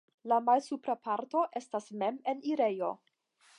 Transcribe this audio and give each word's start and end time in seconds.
La 0.31 0.37
malsupra 0.45 0.95
parto 1.09 1.45
estas 1.61 1.89
mem 2.01 2.19
la 2.25 2.35
enirejo. 2.35 2.93